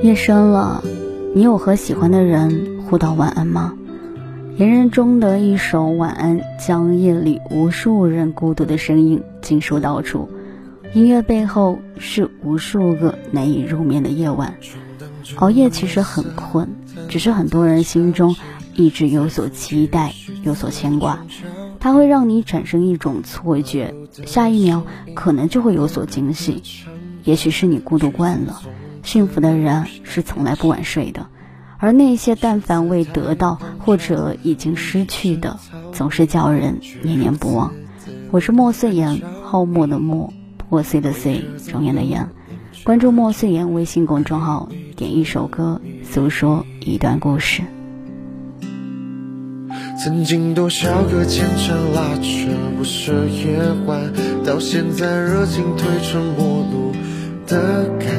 [0.00, 0.80] 夜深了，
[1.34, 3.74] 你有和喜欢的人互道晚安吗？
[4.56, 10.28] 言人中的一首晚安，将夜里无数人孤独的声音尽数道出。
[10.94, 14.54] 音乐背后是无数个难以入眠的夜晚。
[15.36, 16.68] 熬夜其实很困，
[17.08, 18.36] 只是很多人心中
[18.76, 21.18] 一直有所期待，有所牵挂。
[21.80, 23.92] 它会让你产生一种错觉，
[24.24, 24.84] 下一秒
[25.14, 26.62] 可能就会有所惊喜。
[27.24, 28.62] 也许是你孤独惯了，
[29.08, 31.28] 幸福的人是从来不晚睡的，
[31.78, 35.58] 而那些但凡未得到或者已经失去的，
[35.94, 37.72] 总是叫人念念不忘。
[38.30, 42.28] 我是莫碎言，浩漠的漠，破碎的碎，庄严的严。
[42.84, 47.62] 关注莫碎言微信公众号，点一首歌，诉说一段故事。
[49.98, 54.12] 曾经多少个牵肠拉扯不舍夜晚，
[54.44, 56.92] 到现在热情褪成陌路
[57.46, 58.17] 的感，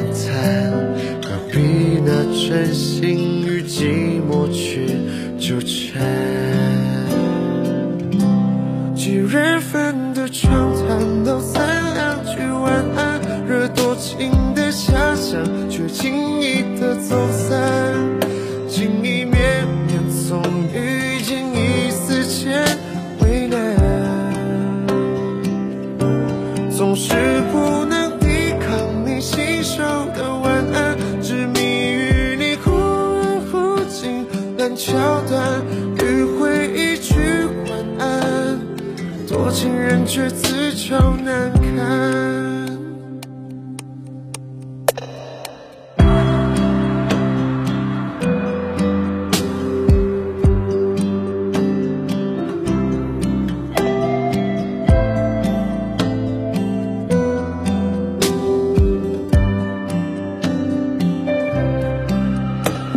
[2.62, 4.86] 真心与寂寞去
[5.38, 6.04] 纠缠？
[8.94, 17.58] 几人份的长谈到三两句晚安，惹多情的遐想，却轻易的走散，
[18.68, 20.42] 情意绵绵从
[20.74, 22.62] 遇见一丝间
[23.22, 23.56] 为难，
[26.70, 27.14] 总是
[27.54, 27.99] 不能
[34.82, 35.62] 桥段，
[35.98, 37.12] 迂回一句
[37.68, 38.58] 晚安，
[39.28, 41.60] 多情人却自找难堪。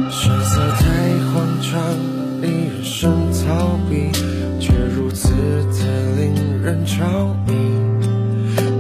[0.09, 1.02] 选择太
[1.73, 1.81] 慌张，
[2.39, 4.11] 令人生逃避，
[4.59, 7.03] 却如此的令人着
[7.47, 7.53] 迷。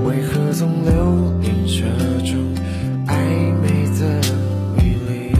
[0.05, 1.81] 为何总留恋这
[2.23, 2.37] 种
[3.07, 3.15] 暧
[3.61, 4.21] 昧的
[4.77, 5.33] 迷离？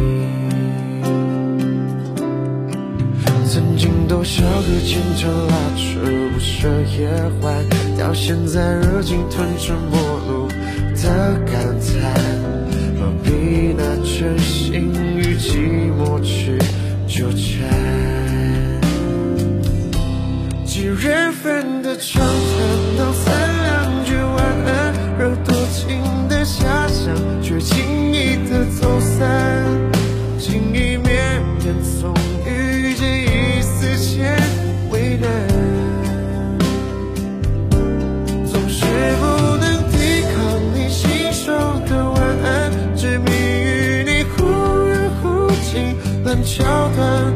[3.46, 6.00] 曾经多少个牵肠拉扯
[6.34, 7.08] 不舍夜
[7.42, 7.54] 晚，
[8.00, 10.48] 到现在热情吞成陌路
[10.96, 12.23] 的感叹。
[21.14, 23.32] 几人份的长谈道三
[23.62, 29.22] 两句晚安，惹多情的遐想，却轻易的走散。
[30.40, 32.16] 情意绵绵总
[32.48, 34.36] 遇见一丝间
[34.90, 35.30] 为难。
[38.48, 38.84] 总是
[39.20, 40.36] 不能抵抗
[40.74, 41.54] 你信手
[41.88, 44.48] 的晚安，执迷于你忽
[44.88, 45.96] 远忽近
[46.26, 46.64] 烂桥
[46.96, 47.32] 段，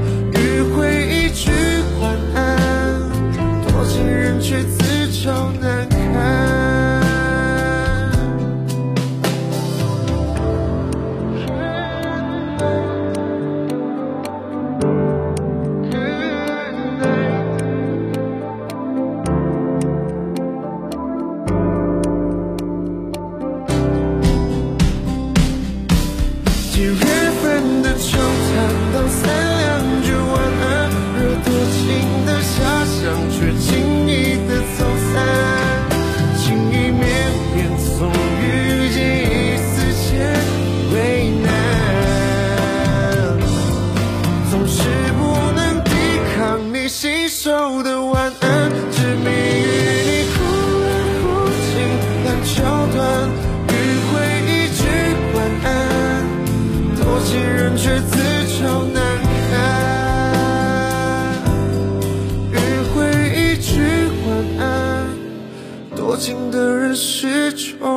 [66.19, 67.96] 情的人始终。